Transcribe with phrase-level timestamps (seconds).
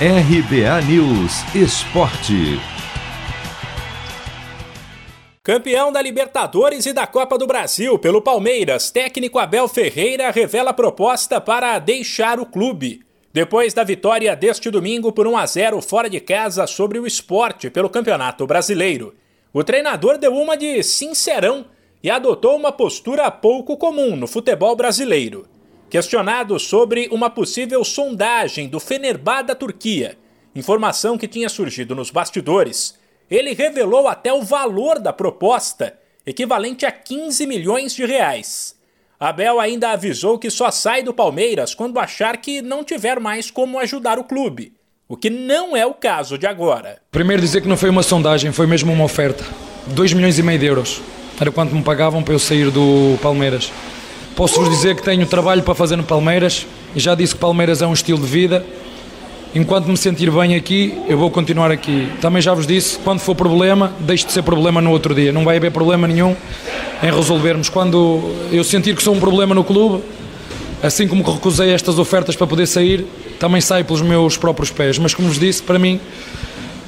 [0.00, 2.58] RBA News Esporte.
[5.40, 11.40] Campeão da Libertadores e da Copa do Brasil pelo Palmeiras, técnico Abel Ferreira revela proposta
[11.40, 13.02] para deixar o clube.
[13.32, 17.70] Depois da vitória deste domingo por 1 a 0 fora de casa sobre o esporte
[17.70, 19.14] pelo Campeonato Brasileiro,
[19.52, 21.66] o treinador deu uma de sincerão
[22.02, 25.53] e adotou uma postura pouco comum no futebol brasileiro.
[25.94, 30.18] Questionado sobre uma possível sondagem do Fenerbah da Turquia,
[30.52, 32.98] informação que tinha surgido nos bastidores,
[33.30, 38.74] ele revelou até o valor da proposta, equivalente a 15 milhões de reais.
[39.20, 43.78] Abel ainda avisou que só sai do Palmeiras quando achar que não tiver mais como
[43.78, 44.72] ajudar o clube,
[45.08, 47.00] o que não é o caso de agora.
[47.12, 49.44] Primeiro dizer que não foi uma sondagem, foi mesmo uma oferta.
[49.86, 51.00] 2 milhões e meio de euros.
[51.40, 53.70] Era quanto me pagavam para eu sair do Palmeiras.
[54.36, 57.86] Posso-vos dizer que tenho trabalho para fazer no Palmeiras e já disse que Palmeiras é
[57.86, 58.66] um estilo de vida.
[59.54, 62.08] Enquanto me sentir bem aqui, eu vou continuar aqui.
[62.20, 65.30] Também já vos disse, quando for problema, deixe de ser problema no outro dia.
[65.30, 66.34] Não vai haver problema nenhum
[67.00, 67.68] em resolvermos.
[67.68, 70.02] Quando eu sentir que sou um problema no clube,
[70.82, 73.06] assim como recusei estas ofertas para poder sair,
[73.38, 74.98] também saio pelos meus próprios pés.
[74.98, 76.00] Mas como vos disse, para mim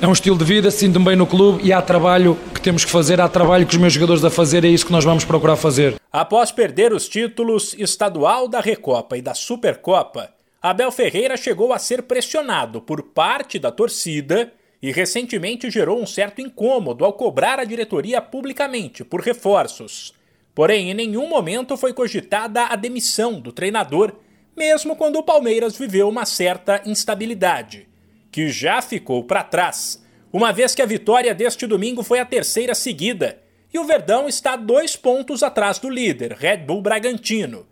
[0.00, 2.90] é um estilo de vida, sinto-me bem no clube e há trabalho que temos que
[2.90, 5.56] fazer, há trabalho que os meus jogadores a fazer, é isso que nós vamos procurar
[5.56, 5.96] fazer.
[6.10, 10.30] Após perder os títulos estadual da Recopa e da Supercopa,
[10.62, 14.50] Abel Ferreira chegou a ser pressionado por parte da torcida
[14.82, 20.14] e recentemente gerou um certo incômodo ao cobrar a diretoria publicamente por reforços.
[20.54, 24.12] Porém, em nenhum momento foi cogitada a demissão do treinador,
[24.56, 27.89] mesmo quando o Palmeiras viveu uma certa instabilidade
[28.30, 32.74] que já ficou para trás, uma vez que a vitória deste domingo foi a terceira
[32.74, 33.38] seguida
[33.72, 37.66] e o Verdão está dois pontos atrás do líder, Red Bull Bragantino.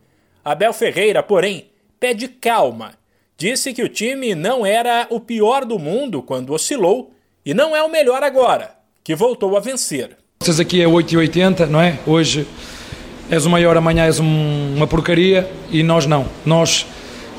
[0.45, 1.67] Abel Ferreira, porém,
[1.99, 2.95] pede calma.
[3.37, 7.13] Disse que o time não era o pior do mundo quando oscilou
[7.45, 10.17] e não é o melhor agora, que voltou a vencer.
[10.41, 11.99] Vocês aqui é 8,80, não é?
[12.07, 12.47] Hoje
[13.31, 16.29] és o maior, amanhã és um, uma porcaria e nós não.
[16.47, 16.87] Nós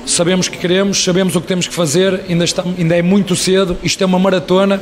[0.10, 3.78] sabemos que queremos, sabemos o que temos que fazer, ainda, está, ainda é muito cedo,
[3.84, 4.82] isto é uma maratona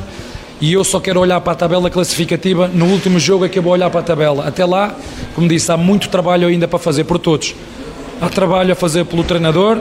[0.60, 2.68] e eu só quero olhar para a tabela classificativa.
[2.68, 4.46] No último jogo é que eu vou olhar para a tabela.
[4.46, 4.96] Até lá,
[5.34, 7.54] como disse, há muito trabalho ainda para fazer por todos.
[8.20, 9.78] Há trabalho a fazer pelo treinador,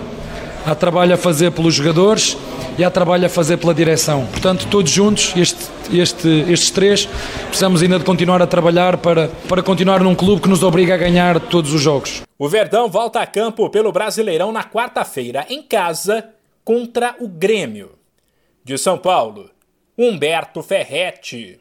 [0.65, 2.37] há trabalho a fazer pelos jogadores
[2.77, 4.25] e há trabalho a fazer pela direção.
[4.27, 7.05] Portanto, todos juntos, este, este, estes três,
[7.47, 10.97] precisamos ainda de continuar a trabalhar para, para continuar num clube que nos obriga a
[10.97, 12.23] ganhar todos os jogos.
[12.37, 16.29] O Verdão volta a campo pelo Brasileirão na quarta-feira, em casa,
[16.63, 17.91] contra o Grêmio.
[18.63, 19.49] De São Paulo,
[19.97, 21.59] Humberto Ferretti.